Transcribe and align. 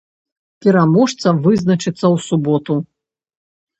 Пераможца 0.65 1.27
вызначыцца 1.43 1.93
ў 2.13 2.17
суботу. 2.29 2.81